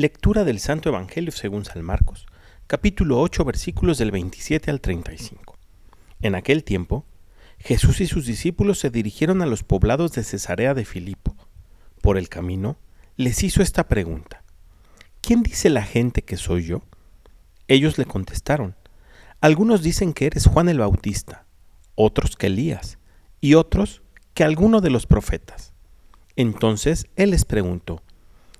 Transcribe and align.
Lectura 0.00 0.44
del 0.44 0.60
Santo 0.60 0.88
Evangelio 0.88 1.30
según 1.30 1.66
San 1.66 1.82
Marcos, 1.82 2.24
capítulo 2.66 3.20
8, 3.20 3.44
versículos 3.44 3.98
del 3.98 4.10
27 4.10 4.70
al 4.70 4.80
35. 4.80 5.58
En 6.22 6.34
aquel 6.34 6.64
tiempo, 6.64 7.04
Jesús 7.58 8.00
y 8.00 8.06
sus 8.06 8.24
discípulos 8.24 8.78
se 8.78 8.88
dirigieron 8.88 9.42
a 9.42 9.46
los 9.46 9.62
poblados 9.62 10.12
de 10.12 10.24
Cesarea 10.24 10.72
de 10.72 10.86
Filipo. 10.86 11.36
Por 12.00 12.16
el 12.16 12.30
camino, 12.30 12.78
les 13.18 13.42
hizo 13.42 13.62
esta 13.62 13.88
pregunta. 13.88 14.42
¿Quién 15.20 15.42
dice 15.42 15.68
la 15.68 15.82
gente 15.82 16.22
que 16.22 16.38
soy 16.38 16.64
yo? 16.64 16.80
Ellos 17.68 17.98
le 17.98 18.06
contestaron. 18.06 18.76
Algunos 19.42 19.82
dicen 19.82 20.14
que 20.14 20.28
eres 20.28 20.46
Juan 20.46 20.70
el 20.70 20.78
Bautista, 20.78 21.44
otros 21.94 22.36
que 22.36 22.46
Elías, 22.46 22.96
y 23.42 23.52
otros 23.52 24.00
que 24.32 24.44
alguno 24.44 24.80
de 24.80 24.88
los 24.88 25.06
profetas. 25.06 25.74
Entonces 26.36 27.06
él 27.16 27.32
les 27.32 27.44
preguntó, 27.44 28.02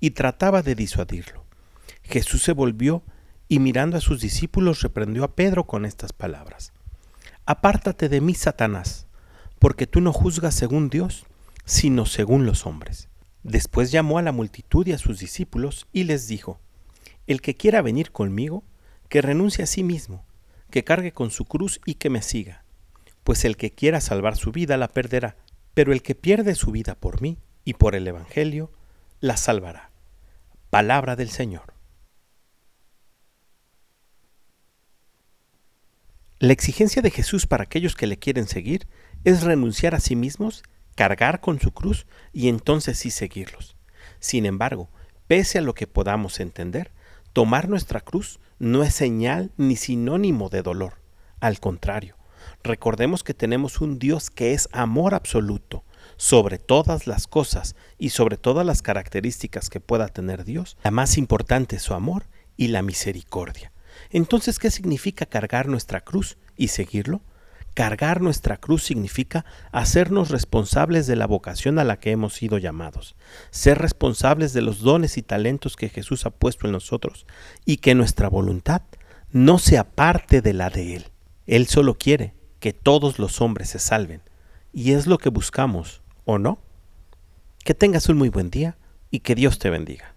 y 0.00 0.10
trataba 0.12 0.62
de 0.62 0.74
disuadirlo. 0.74 1.44
Jesús 2.02 2.42
se 2.42 2.52
volvió 2.52 3.02
y 3.48 3.58
mirando 3.58 3.96
a 3.96 4.00
sus 4.00 4.20
discípulos 4.20 4.82
reprendió 4.82 5.24
a 5.24 5.34
Pedro 5.34 5.66
con 5.66 5.84
estas 5.84 6.12
palabras. 6.12 6.72
Apártate 7.46 8.08
de 8.08 8.20
mí, 8.20 8.34
Satanás, 8.34 9.06
porque 9.58 9.86
tú 9.86 10.00
no 10.00 10.12
juzgas 10.12 10.54
según 10.54 10.88
Dios, 10.88 11.26
sino 11.64 12.06
según 12.06 12.46
los 12.46 12.66
hombres. 12.66 13.08
Después 13.42 13.90
llamó 13.90 14.18
a 14.18 14.22
la 14.22 14.32
multitud 14.32 14.86
y 14.86 14.92
a 14.92 14.98
sus 14.98 15.18
discípulos 15.18 15.86
y 15.92 16.04
les 16.04 16.28
dijo, 16.28 16.60
El 17.26 17.40
que 17.40 17.56
quiera 17.56 17.82
venir 17.82 18.12
conmigo, 18.12 18.64
que 19.08 19.22
renuncie 19.22 19.64
a 19.64 19.66
sí 19.66 19.82
mismo, 19.82 20.24
que 20.70 20.84
cargue 20.84 21.12
con 21.12 21.30
su 21.30 21.44
cruz 21.44 21.80
y 21.84 21.94
que 21.94 22.10
me 22.10 22.22
siga. 22.22 22.64
Pues 23.24 23.44
el 23.44 23.56
que 23.56 23.72
quiera 23.72 24.00
salvar 24.00 24.36
su 24.36 24.52
vida 24.52 24.76
la 24.76 24.88
perderá, 24.88 25.36
pero 25.74 25.92
el 25.92 26.02
que 26.02 26.14
pierde 26.14 26.54
su 26.54 26.70
vida 26.70 26.94
por 26.94 27.20
mí 27.20 27.38
y 27.64 27.74
por 27.74 27.94
el 27.94 28.06
Evangelio, 28.06 28.70
la 29.20 29.36
salvará. 29.36 29.89
Palabra 30.70 31.16
del 31.16 31.30
Señor. 31.30 31.74
La 36.38 36.52
exigencia 36.52 37.02
de 37.02 37.10
Jesús 37.10 37.48
para 37.48 37.64
aquellos 37.64 37.96
que 37.96 38.06
le 38.06 38.20
quieren 38.20 38.46
seguir 38.46 38.86
es 39.24 39.42
renunciar 39.42 39.96
a 39.96 40.00
sí 40.00 40.14
mismos, 40.14 40.62
cargar 40.94 41.40
con 41.40 41.58
su 41.58 41.72
cruz 41.72 42.06
y 42.32 42.48
entonces 42.48 43.00
sí 43.00 43.10
seguirlos. 43.10 43.76
Sin 44.20 44.46
embargo, 44.46 44.90
pese 45.26 45.58
a 45.58 45.62
lo 45.62 45.74
que 45.74 45.88
podamos 45.88 46.38
entender, 46.38 46.92
tomar 47.32 47.68
nuestra 47.68 48.00
cruz 48.00 48.38
no 48.60 48.84
es 48.84 48.94
señal 48.94 49.50
ni 49.56 49.74
sinónimo 49.74 50.50
de 50.50 50.62
dolor. 50.62 51.00
Al 51.40 51.58
contrario, 51.58 52.16
recordemos 52.62 53.24
que 53.24 53.34
tenemos 53.34 53.80
un 53.80 53.98
Dios 53.98 54.30
que 54.30 54.54
es 54.54 54.68
amor 54.70 55.14
absoluto, 55.14 55.82
sobre 56.16 56.58
todas 56.58 57.06
las 57.06 57.26
cosas 57.26 57.76
y 57.98 58.10
sobre 58.10 58.36
todas 58.36 58.66
las 58.66 58.82
características 58.82 59.70
que 59.70 59.80
pueda 59.80 60.08
tener 60.08 60.44
Dios, 60.44 60.76
la 60.82 60.90
más 60.90 61.18
importante 61.18 61.76
es 61.76 61.82
su 61.82 61.94
amor 61.94 62.26
y 62.56 62.68
la 62.68 62.82
misericordia. 62.82 63.72
Entonces, 64.10 64.58
¿qué 64.58 64.70
significa 64.70 65.26
cargar 65.26 65.68
nuestra 65.68 66.00
cruz 66.00 66.38
y 66.56 66.68
seguirlo? 66.68 67.22
Cargar 67.74 68.20
nuestra 68.20 68.56
cruz 68.56 68.82
significa 68.82 69.44
hacernos 69.70 70.30
responsables 70.30 71.06
de 71.06 71.16
la 71.16 71.26
vocación 71.26 71.78
a 71.78 71.84
la 71.84 72.00
que 72.00 72.10
hemos 72.10 72.34
sido 72.34 72.58
llamados, 72.58 73.14
ser 73.50 73.78
responsables 73.78 74.52
de 74.52 74.62
los 74.62 74.80
dones 74.80 75.16
y 75.16 75.22
talentos 75.22 75.76
que 75.76 75.88
Jesús 75.88 76.26
ha 76.26 76.30
puesto 76.30 76.66
en 76.66 76.72
nosotros 76.72 77.26
y 77.64 77.76
que 77.76 77.94
nuestra 77.94 78.28
voluntad 78.28 78.82
no 79.30 79.58
se 79.58 79.78
aparte 79.78 80.42
de 80.42 80.52
la 80.52 80.68
de 80.68 80.96
Él. 80.96 81.06
Él 81.46 81.68
solo 81.68 81.94
quiere 81.94 82.34
que 82.58 82.72
todos 82.72 83.18
los 83.18 83.40
hombres 83.40 83.70
se 83.70 83.78
salven 83.78 84.22
y 84.72 84.92
es 84.92 85.06
lo 85.06 85.18
que 85.18 85.30
buscamos 85.30 85.99
¿o 86.24 86.38
no? 86.38 86.58
Que 87.64 87.74
tengas 87.74 88.08
un 88.08 88.16
muy 88.16 88.28
buen 88.28 88.50
día 88.50 88.76
y 89.10 89.20
que 89.20 89.34
Dios 89.34 89.58
te 89.58 89.70
bendiga. 89.70 90.14